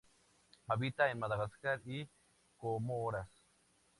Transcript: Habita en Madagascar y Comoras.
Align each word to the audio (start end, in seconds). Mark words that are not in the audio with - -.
Habita 0.67 1.11
en 1.11 1.19
Madagascar 1.19 1.79
y 1.85 2.09
Comoras. 2.57 3.29